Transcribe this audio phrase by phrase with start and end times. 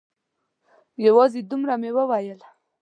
[1.05, 2.39] یوازې دومره مې وویل.